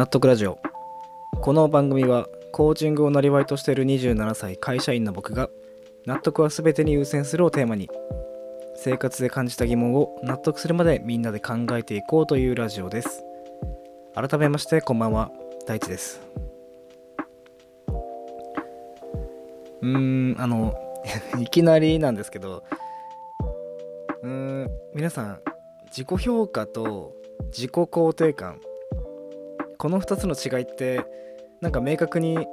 [0.00, 0.58] 納得ラジオ。
[1.42, 5.50] この番組はコーチングをなりわいとしている27歳会社員の僕が
[6.06, 7.90] 納得は全てに優先するをテーマに
[8.76, 13.22] 生活で感じた疑問を納得するまでみんなで考えていこうというラジオです。
[14.14, 15.30] 改めましてこんばんは
[15.66, 16.22] 大地です。
[19.82, 20.74] うーんあの
[21.38, 22.64] いきなりなんですけど
[24.22, 25.40] うーん皆さん
[25.88, 27.12] 自己評価と
[27.52, 28.62] 自己肯定感
[29.80, 31.06] この2つの違いって
[31.62, 32.46] なんか明確に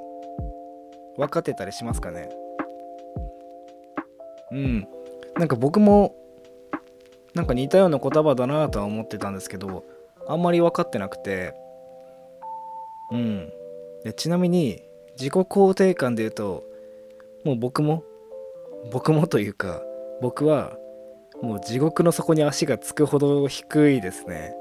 [1.17, 2.29] 分かってたりしますかね？
[4.53, 4.87] うん。
[5.37, 6.15] なんか僕も
[7.33, 9.83] なんか似たような言葉だなとは思ってたんですけど
[10.25, 11.53] あんまり分かってなくて。
[13.11, 13.51] うん。
[14.05, 14.81] でちなみに
[15.19, 16.63] 自己肯定感で言うと
[17.43, 18.05] もう僕も
[18.93, 19.81] 僕もというか
[20.21, 20.77] 僕は
[21.41, 24.55] もう地獄の底に足がつくほど低いですね。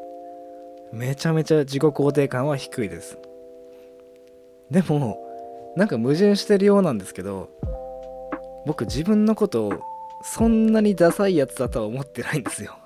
[0.92, 3.18] めちゃめちゃ自己肯定感は低いです。
[4.70, 5.18] でも
[5.76, 7.48] なんか矛盾してるようなんですけど
[8.66, 9.80] 僕自分のことを
[10.22, 12.76] そんなにダサいやつだとは思ってないんですよ。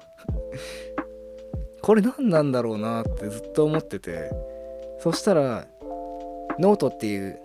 [1.81, 4.31] これ何なんだろうなってずっと思ってて
[4.98, 5.67] そしたら
[6.59, 7.41] ノートっていう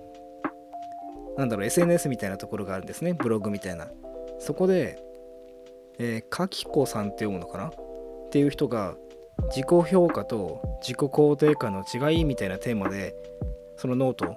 [1.38, 3.14] なんだろう SNS みたいなところがあるんですね。
[3.14, 3.88] ブログみたいな。
[4.40, 5.02] そこで
[5.97, 7.67] えー、かきこさんって読むのかな？
[7.67, 8.95] っていう人が
[9.44, 13.16] 自己評価と自己肯定感の違いみたいなテーマで
[13.78, 14.36] そのノート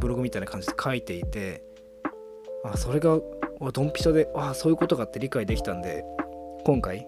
[0.00, 1.62] ブログみたいな感じで書いていて
[2.64, 3.18] あそれが
[3.72, 6.04] ドンピシャであそういうことかって理解できたんで
[6.64, 7.06] 今回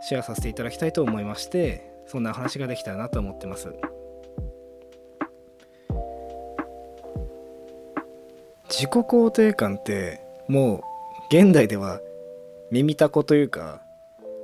[0.00, 3.72] シェアさせていただきたいと思いましてそんな話ができたらなと思ってます。
[8.68, 10.82] 自己肯定感っても
[11.30, 12.00] う現代では
[12.70, 13.80] 耳たこというか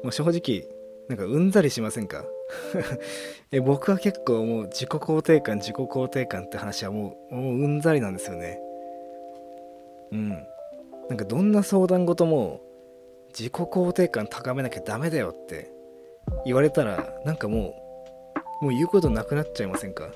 [0.04, 0.69] もう正直
[1.10, 2.24] なんかうんざりしませんか？
[3.50, 8.60] え僕は結構もう自己肯定感自己肯定感って話はもうもううんざりなんですよね。
[10.12, 10.28] うん。
[10.28, 10.36] な
[11.14, 12.60] んかどんな相談事も
[13.36, 15.72] 自己肯定感高めなきゃダメだよって
[16.44, 17.74] 言われたらなんかも
[18.60, 20.10] うもう言うことなくなっちゃいませんか？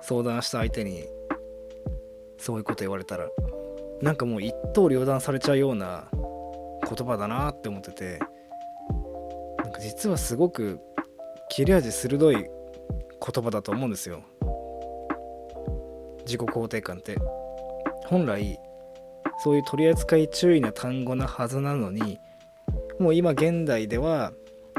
[0.00, 1.04] 相談した相手に
[2.38, 3.28] そういうこと言われたら。
[4.00, 8.18] なんかもう一刀両断されちゃうような言葉だなって思ってて。
[9.82, 10.80] 実はすごく
[11.50, 14.22] 切れ味鋭い言葉だと思うんですよ。
[16.24, 17.18] 自己肯定感って。
[18.06, 18.58] 本来
[19.42, 22.20] そういう取り扱い注意な単語なはずなのに
[23.00, 24.32] もう今現代では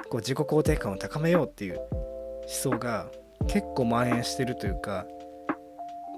[0.10, 3.10] こう自己肯定感を高めようっていう思想が
[3.48, 5.06] 結構蔓延してるというか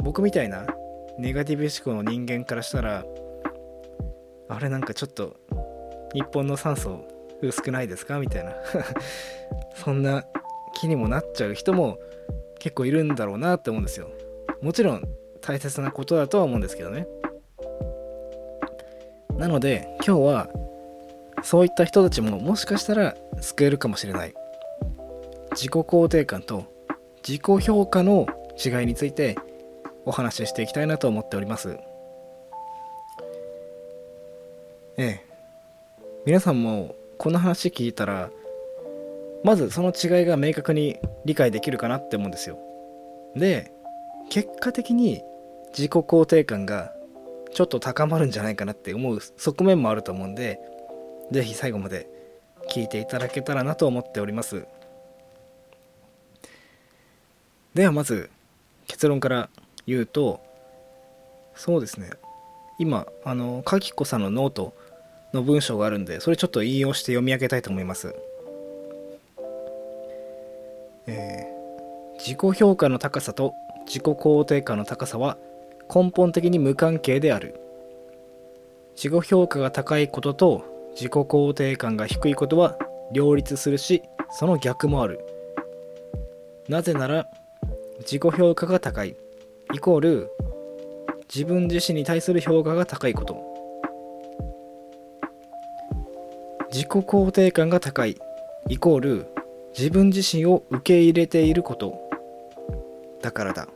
[0.02, 0.68] 僕みたいな
[1.18, 3.06] ネガティブ思考の人間からしたら
[4.50, 5.38] あれなんかちょっと
[6.14, 7.08] 日本の酸素
[7.42, 8.20] 薄くないですか？
[8.20, 8.54] みたいな。
[9.76, 10.26] そんな
[10.74, 11.98] 気にもなっちゃう人も
[12.60, 14.10] 結構いるんだろうなって思うんですよ。
[14.62, 15.04] もちろん
[15.42, 17.08] 大切なことだとは思うんですけどね。
[19.38, 20.50] なので今日は
[21.44, 24.34] そういった人たちももしかしたら救えるかもしれない。
[25.52, 26.64] 自己肯定感と
[27.28, 28.28] 自己評価の
[28.64, 29.38] 違いについて
[30.06, 31.78] お話ししていきたいなと思っております。
[34.98, 35.26] ええ。
[36.26, 38.30] 皆さんもこの話聞いたら
[39.44, 42.58] まずその違いが明確に理解できるかなって思うんですよ。
[43.36, 43.72] で
[44.30, 45.22] 結果的に
[45.70, 46.94] 自己肯定感が
[47.54, 50.60] ちょっと高まるんじゃないかなって思う側面もあると思うんで
[51.32, 52.10] 是非最後まで
[52.70, 54.66] 聞いていただけたらなと思っております。
[57.74, 58.30] ではまず
[58.88, 59.50] 結論から
[59.86, 60.42] 言うと
[61.56, 62.10] そうですね。
[62.80, 64.74] 今あのかきこさんのノート
[65.36, 68.16] の文章があるんでそれちょっと引用して読み上げたいと思います、
[71.06, 73.54] えー、自己評価の高さと
[73.86, 75.38] 自己肯定感の高さは
[75.94, 77.60] 根本的に無関係である。
[78.96, 82.78] 自己評価が高いことと自己肯定感が低いことは
[83.12, 84.02] 両立するし
[84.32, 85.20] その逆もある。
[86.68, 87.28] なぜなら
[88.00, 89.16] 自己評価が高い。
[89.74, 90.32] イコール
[91.34, 93.55] 自分自身に対する評価が高いこと。
[96.76, 98.18] 自己肯定感が高い
[98.68, 99.28] イコール
[99.78, 101.98] 自分自身を受け入れていること。
[103.22, 103.70] だからだ。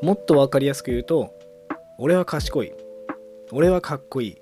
[0.00, 1.34] もっと分かりやすく言うと
[1.98, 2.72] 俺は賢い。
[3.52, 4.36] 俺はかっこいい。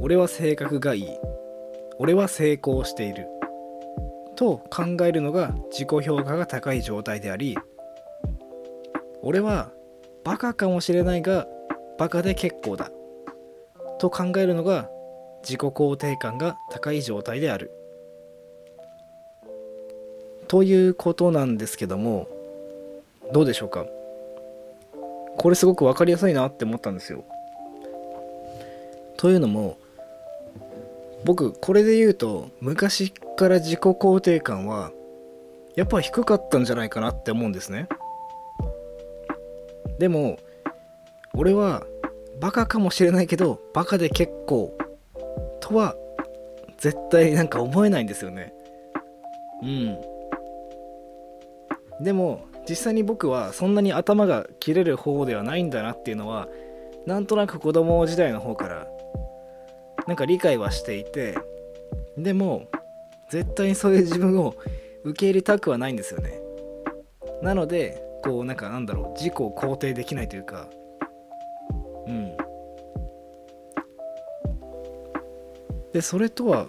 [0.00, 1.08] 俺は性格がいい。
[2.00, 3.28] 俺は成功している。
[4.34, 7.56] と考えるのが自己評価が高い状態であり
[9.22, 9.70] 俺は
[10.24, 11.46] バカかもしれないが
[11.96, 12.90] バカで結構だ。
[13.98, 14.88] と考えるのが
[15.42, 17.70] 自己肯定感が高い状態である
[20.48, 22.28] ということなんですけども
[23.32, 23.86] どうでしょうか？
[25.36, 27.24] これすごく分かりやすいなって思ったんですよ。
[29.16, 29.76] というのも
[31.24, 34.92] 僕これで言うと昔から自己肯定感は
[35.74, 37.88] やっぱ低かったんじゃないかなって思うんですね。
[39.98, 40.38] でも
[41.34, 41.84] 俺は
[42.40, 44.76] バカかもしれないけどバカで結構
[45.60, 45.94] とは
[46.78, 48.52] 絶対なんか思えないんですよね。
[49.62, 49.98] うん。
[52.02, 56.48] でも実際に僕はそんなに頭が切れる方ではないんだなっていうのは
[57.06, 58.86] なんとなく子供時代の方から
[60.06, 61.38] なんか理解はしていて
[62.18, 62.68] でも
[63.30, 64.54] 絶対にそういう自分を
[65.04, 66.40] 受け入れたくはないんですよね
[67.42, 70.68] なのでこうなんかなんだろう自己を肯定できないというか
[75.96, 76.66] でそれとは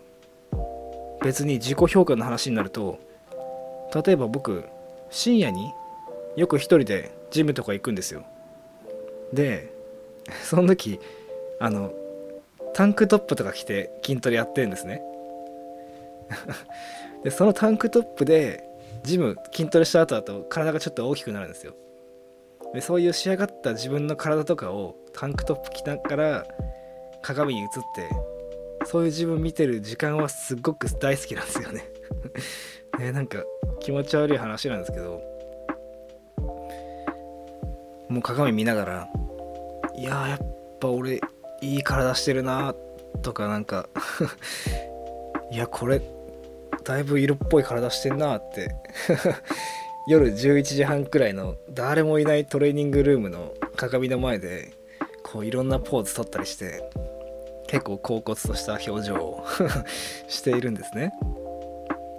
[1.21, 2.97] 別に自己評価の話になると
[3.93, 4.63] 例えば僕
[5.09, 5.73] 深夜に
[6.37, 8.23] よく一人でジムとか行くんですよ。
[9.33, 9.69] で
[10.45, 11.01] その時
[11.59, 11.91] あの
[12.73, 15.01] タンクトップとか着て筋トレやってるんですね。
[17.25, 18.63] でそのタンクトップで
[19.03, 21.73] ジム筋トレした後だと体がちょっと大きくなるんですよ。
[22.73, 26.47] でそういう仕上がった自分の体とかをタンクトップ着ながら
[27.21, 28.36] 鏡に映って
[28.87, 31.83] そういう自分見てる時間はすっごく大好きなんですよね。
[32.97, 33.43] ねなんか
[33.81, 35.21] 気持ち悪い話なんですけど
[38.07, 39.09] もう鏡見ながら
[39.93, 41.19] いややっぱ俺
[41.61, 42.73] いい体してるな
[43.21, 43.89] とかなんか
[45.51, 46.01] いやこれ
[46.85, 48.73] だいぶ色っぽい体してんなって
[50.07, 54.71] 夜11時半くらいの誰もいないトレーニングルームの鏡の前で
[55.23, 56.89] こういろんなポーズ取ったりして
[57.67, 59.45] 結構恍惚とした表情を
[60.27, 61.13] しているんですね。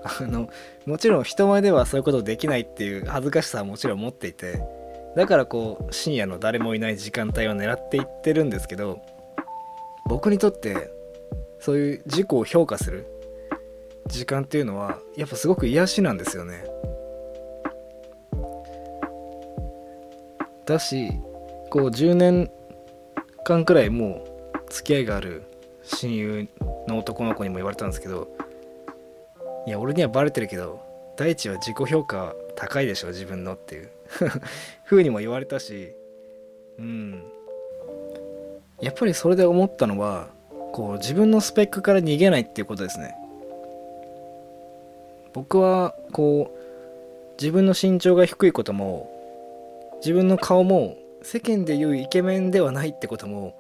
[0.05, 0.49] あの
[0.87, 4.63] もちろん人前ではそういうことできないっていう恥ずかしさはもちろん持っていて
[5.17, 9.03] だからこう深夜の誰もいない時間帯を狙っていってるんですけど
[10.07, 10.91] 僕にとって
[11.59, 13.07] そういう自己を評価する
[14.07, 16.65] 時間っていうのはやっぱすごく癒しなんですよね。
[20.65, 21.11] だし
[21.71, 22.51] こう10年
[23.45, 24.38] 間くらいもう
[24.69, 25.43] 付き合いがある
[25.83, 26.49] 親友
[26.87, 28.29] の男の子にも言われたんですけど
[29.67, 30.81] いや俺にはバレてるけど
[31.17, 33.91] 大地は自己評価高いでしょ自分のっていう。
[34.87, 35.95] 風にも言われたし
[36.79, 37.23] うん。
[38.81, 40.29] やっぱりそれで思ったのは
[40.73, 43.15] こう自分のスペックから逃げないっていうことですね。
[45.33, 46.59] 僕はこう
[47.41, 49.11] 自分の身長が低いことも
[50.01, 53.58] 自分の顔も世間でいうイケメンではないってことも、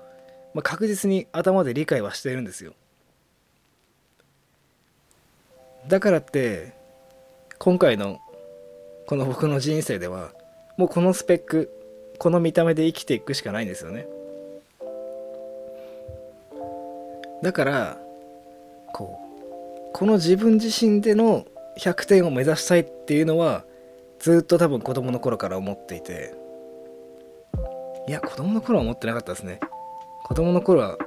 [0.54, 2.74] まあ、確実に頭で理解はしてるんですよ。
[5.86, 6.72] だからって
[7.58, 8.20] 今回の
[9.06, 10.32] この僕の人生では
[10.76, 11.70] もうこのスペック
[12.18, 14.06] この見た目で生きていくしかないんですよね。
[17.42, 17.98] だから
[18.92, 19.18] こ
[19.90, 21.46] うこの自分自身での
[21.78, 23.64] 100点を目指したいっていうのは
[24.18, 26.34] ずっと多分子供の頃から思っていて
[28.08, 29.60] いや子供の頃は思ってなかったですね。
[30.24, 30.98] 子供の頃は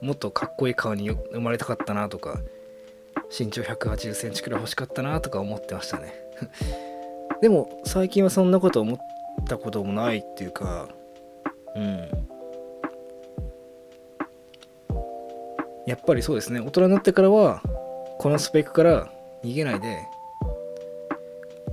[0.00, 2.40] もっとかっこいい顔に生まれたかったなとか
[3.36, 6.12] 身長1 8 0センチくらい欲しかったなとか思ってましたね。
[7.40, 8.98] でも最近はそんなこと思っ
[9.48, 10.88] たこともないっていうか
[11.74, 12.08] うん。
[15.86, 16.60] やっぱりそうですね。
[16.60, 17.62] 大人になってからは
[18.18, 19.08] このスペックから
[19.42, 20.06] 逃げないで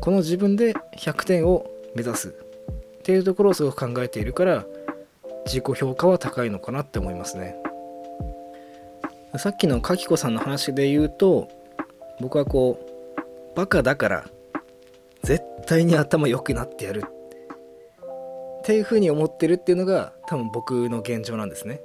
[0.01, 4.65] この自分で100点を目指すっていうところをすごく考えているから
[5.49, 7.55] 自己評価は高いのかなって思いますね。
[9.37, 11.49] さっきのかきこさんの話で言うと
[12.19, 14.25] 僕はこうバカだから
[15.23, 17.03] 絶対に頭良くなってやる。
[18.59, 21.81] っていうふうに思ってるっていうのが多分僕の現状なんですね。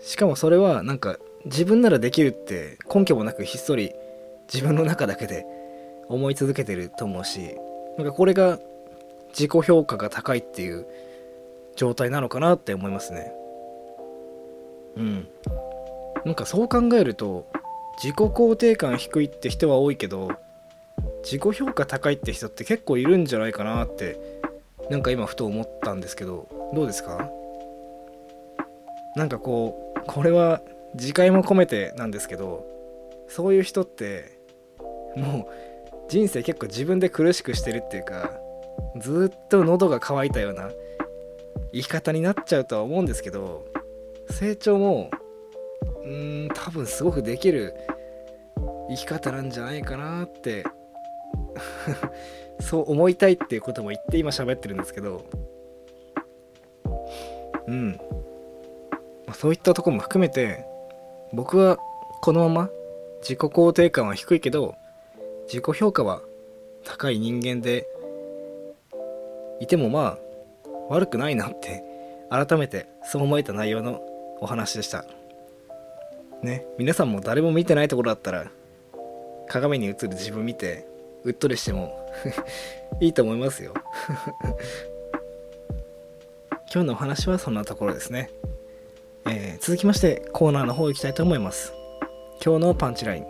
[0.00, 3.92] しかもそれはなんか自分ならできるって根拠もなくひっそり
[4.52, 5.46] 自分の中だけで
[6.08, 7.54] 思い続けてると思うし
[7.96, 8.58] なんかこれが
[9.30, 10.86] 自己評価が高いっていう
[11.76, 13.32] 状態なのかなって思いますね。
[14.96, 15.28] うん。
[16.24, 17.46] なんかそう考えると
[18.02, 20.30] 自己肯定感低いって人は多いけど
[21.22, 24.18] 自己評価高いって人って結構いるんじゃないかなって
[24.90, 27.30] なんか今ふと思ったんですけどどうですか？
[29.16, 30.60] なんかこうこれは
[30.94, 32.66] 自戒も込めてなんですけど
[33.28, 34.38] そういう人って
[35.16, 38.39] もう人生結構自分で苦しくしてるっていうか
[38.98, 40.70] ずっと喉が渇いたような
[41.72, 43.64] 生き方になっちゃうとは思うんですけど
[44.30, 45.10] 成長も
[46.02, 47.74] うーん多分すごくできる
[48.88, 50.64] 生き方なんじゃないかなって
[52.60, 55.24] そう思いたいっていうことも言って今喋ってるんですけど
[57.66, 57.92] うん、
[59.26, 60.64] まあ、そういったとこも含めて
[61.32, 61.78] 僕は
[62.22, 62.70] このまま
[63.20, 64.74] 自己肯定感は低いけど
[65.46, 66.22] 自己評価は
[66.84, 67.86] 高い人間で
[69.60, 70.18] いてもまあ
[70.88, 71.84] 悪くないなって
[72.30, 74.00] 改めてそう思えた内容の
[74.40, 75.04] お話でした。
[76.42, 78.50] ね皆さんも誰も見てないところだったら
[79.46, 80.86] 鏡に映る自分見て
[81.24, 82.10] うっとりしても
[83.00, 83.74] いいと思いますよ。
[86.72, 88.30] 今日のお話はそんなところですね、
[89.26, 91.74] えー、続きましてコーナーの方行きたいと思います。
[92.44, 93.26] 今日のパンチライン。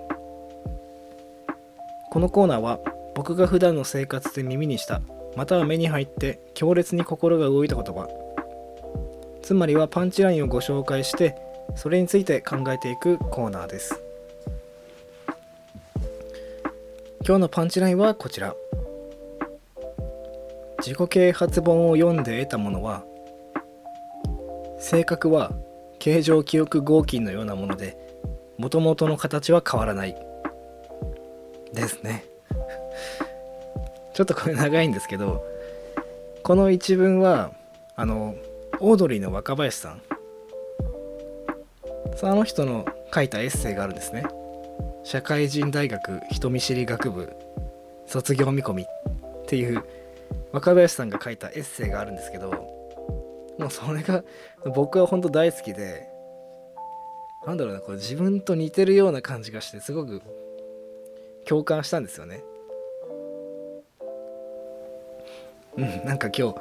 [2.10, 2.80] このコーナーは
[3.14, 5.00] 僕が普段の生活で耳にした
[5.36, 8.08] または目に入って強烈に心が動いた言葉。
[9.42, 11.36] つまりはパンチラインをご紹介して
[11.76, 14.00] それについて考えていくコーナーです。
[17.26, 18.54] 今日のパンチラインはこちら。
[20.78, 23.04] 自己啓発本を読んで得たものは
[24.78, 25.52] 性格は
[25.98, 27.98] 形状記憶合金のようなもので
[28.56, 30.16] もともとの形は変わらない
[31.74, 32.29] ですね。
[34.20, 35.42] ちょっとこれ長いんですけど
[36.42, 37.52] この一文は
[37.96, 38.36] あの
[38.78, 40.02] オードリーの若林さん。
[42.16, 42.84] その人の
[43.14, 44.26] 書いたエッセイがあるんですね。
[45.04, 47.32] 社会人大学人見知り学部
[48.04, 48.86] 卒業見込みっ
[49.46, 49.82] ていう
[50.52, 52.50] 若林さんが書いたエッセイがあるんですけど
[53.58, 54.22] もうそれが
[54.66, 56.06] 僕は本当大好きで
[57.46, 60.20] なんだろうなこれ自分と似てるような感じがしてすごく
[61.46, 62.42] 共感したんですよね。
[65.76, 66.56] うんなんか今日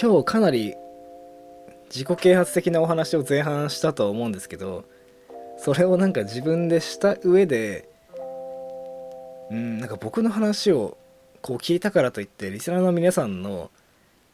[0.00, 0.74] 今日かなり
[1.90, 4.84] 自己啓発的なお話を前半したとは思うんですけど
[5.58, 7.88] それをなんか自分でした上で
[9.50, 10.96] うんなんか僕の話を
[11.40, 13.70] こう聞いたからといってリスナーの皆さんの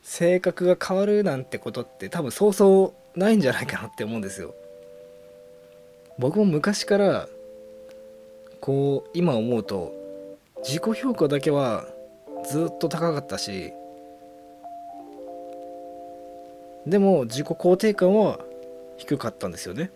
[0.02, 4.54] 性格が変わるなんてことって多分そうそうないんじゃないかなって思うんですよ。
[6.18, 7.28] 僕も昔から
[8.60, 9.92] こう今思うと
[10.62, 11.86] 自己評価だけは
[12.48, 13.72] ずっと高かったし
[16.86, 18.38] でも自己肯定感は
[18.96, 19.90] 低かったんですよね。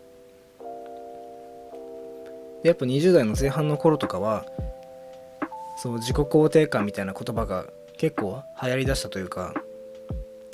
[2.63, 4.45] やっぱ20代の前半の頃とかは
[5.77, 9.55] そう自己肯定感みたいな言葉が結構流行りだしたというか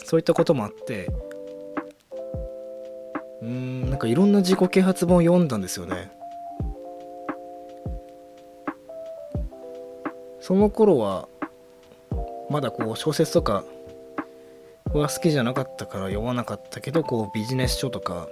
[0.04, 1.10] そういったこともあって
[3.40, 6.10] うんなんかいろんな自己啓発本を読んだんですよね
[10.40, 11.26] その頃は
[12.50, 13.64] まだこう小説とか
[14.92, 18.28] は好きじゃなかったから読まなかったけどこうビジネス書とか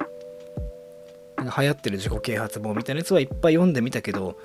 [1.39, 4.37] 流行ってる自己啓発本みたいなやつはいっぱい読んでみたけど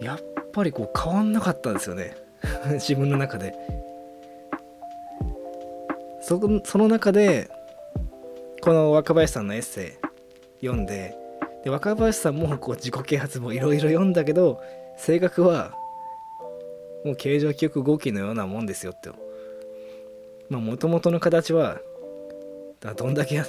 [0.00, 0.18] やっ
[0.52, 2.16] ぱりこう変わんなかったんですよね。
[2.74, 3.54] 自分の中で。
[6.20, 7.48] そその中で
[8.60, 9.98] この若林さんのエッセ
[10.60, 11.16] イ読んで
[11.64, 14.60] で若林さんもこう自己啓発もいろいろ読んだけど
[14.98, 15.72] 性格は
[17.04, 19.10] もう形状記憶合金のようなもんですよって。
[20.48, 21.80] まあもともとの形は
[22.96, 23.42] どんだけ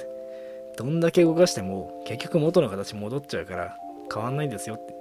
[0.76, 3.76] どんだけ動かしても結局元の形戻っちゃうから
[4.12, 4.94] 変わんないんですよって。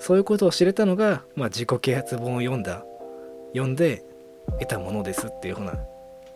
[0.00, 2.84] そういうことを知れたのが、まあ、自己啓発本を読んだ
[3.52, 4.02] 読んで
[4.58, 5.74] 得たものですっていうふうな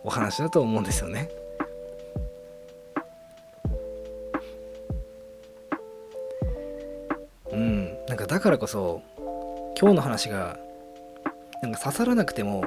[0.03, 1.29] お話だと思うんですよね。
[7.51, 7.97] うん。
[8.07, 9.01] なんかだからこそ
[9.79, 10.57] 今日の話が
[11.61, 12.65] なんか刺さらなくても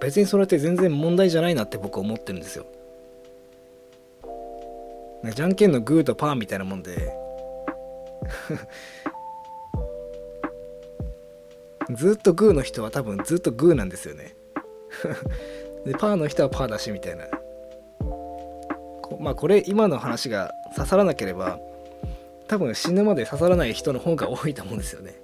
[0.00, 2.66] 別にそれって全然問題じゃないなって僕は思ってるんですよ。
[5.34, 7.16] じゃんけんのグーとパーみたいなもんで。
[11.90, 14.36] ずっとグーの人は多分ずっとグーなんですよね。
[15.84, 17.24] でパーの人はパーだしみたいな。
[19.18, 21.58] まあこれ今の話が刺さらなければ
[22.46, 25.23] 多分死ぬまで刺さらない人の方が多いと思うんですよね。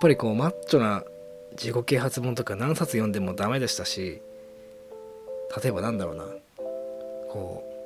[0.00, 1.04] ぱりこうマッチョな
[1.52, 4.20] 自己啓発本とか何冊読んでもダメでしたし
[5.62, 6.24] 例えばなんだろうな。
[7.30, 7.76] こう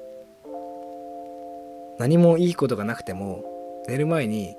[1.99, 3.45] 何もいいことがなくても
[3.87, 4.57] 寝る前に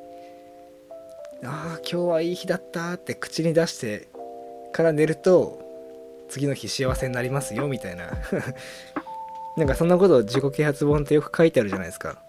[1.43, 4.07] 「ああ今日はいい日だった」って口に出して
[4.71, 5.59] から寝ると
[6.29, 8.11] 次の日幸せになりますよみたいな。
[9.57, 12.21] なんかそんなこと自己啓発本ってよく書いてあるじゃないですか。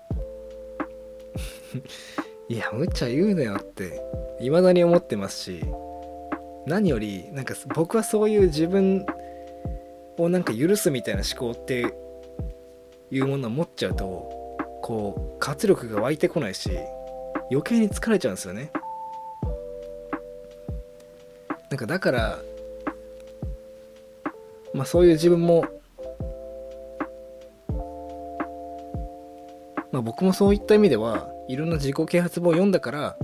[2.49, 4.03] いやむっちゃ言うなよって
[4.41, 5.65] 未だに思ってますし
[6.67, 9.07] 何よりなんか僕はそういう自分
[10.19, 11.95] をなんか許すみたいな思考って
[13.11, 14.07] いうものを持っちゃうと
[14.83, 16.71] こう活力が湧いてこないし
[17.51, 18.71] 余計に疲れちゃうんですよね。
[21.71, 22.39] なんかだから
[24.75, 25.65] まあそういう自分も
[29.91, 33.17] まあ僕もそういった意味ではいろんな自己啓発本を読んだから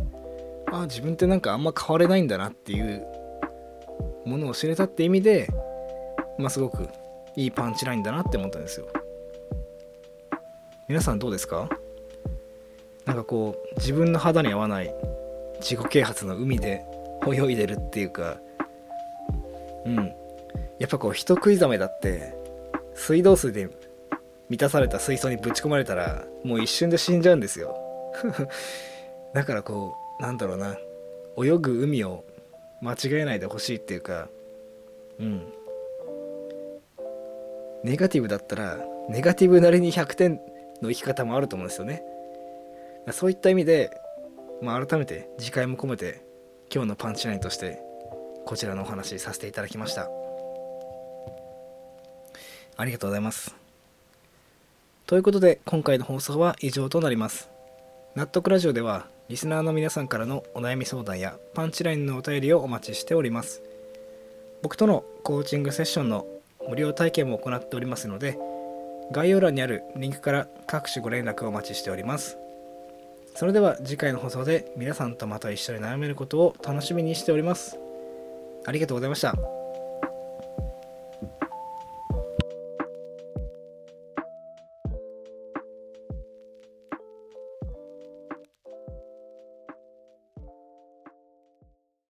[0.70, 3.06] ああ自分ってなんかあんま変われないんだなっていう
[4.24, 5.48] ものを知れたって意味で
[6.38, 6.88] まあすごく
[7.36, 8.86] いいパンチラインだなって思ったんですよ。
[10.88, 11.68] 皆さんどうですか？
[13.06, 14.94] なんかこう自分の肌に合わない
[15.60, 16.84] 自己啓発の海で
[17.26, 18.38] 泳いでるっていうか
[19.84, 19.96] うん。
[20.78, 22.34] やっぱこう人食いザメだって
[22.94, 23.68] 水道水で
[24.48, 27.76] 満たされた水槽にぶち込まれたらもう一瞬で死んじゃうんですよ。
[29.34, 30.76] だからこうなんだろうな
[31.36, 32.24] 泳ぐ海を
[32.80, 34.28] 間違えないでほしいっていうか
[35.18, 35.52] うん。
[37.84, 40.40] ネガティブだったらネガティブなりに100点
[40.82, 42.02] の生き方もあると思うんですよね。
[43.12, 43.90] そういった意味で、
[44.60, 46.22] まあ、改めて次回も込めて
[46.72, 47.80] 今日のパンチラインとして
[48.44, 50.10] こちらのお話させていただきました。
[52.76, 53.56] ありがとうございます。
[55.06, 57.57] ということで今回の放送は以上となります。
[58.18, 63.62] 納得ラジオではリスナーの皆さんからのお悩み相談やパンチラインのお便りをお待ちしております。
[64.60, 66.26] 僕とのコーチングセッションの
[66.68, 68.36] 無料体験も行っておりますので
[69.12, 72.38] 概要欄にあるリンクから各種ご連絡をお待ちしております。
[73.36, 77.78] それでは次回の放送で皆さんとまた一緒に悩めることを楽しみにしております。
[78.66, 79.57] ありがとうございました。